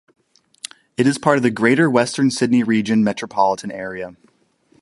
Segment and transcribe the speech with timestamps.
[0.97, 4.15] It is part of the Greater Western Sydney region, Metropolitan area.